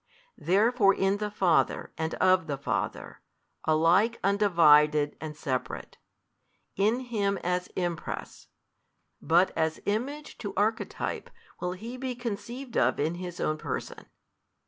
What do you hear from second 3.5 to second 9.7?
alike Undivided and separate, in Him as Impress, but